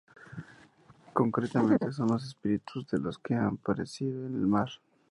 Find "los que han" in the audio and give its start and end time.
2.97-3.57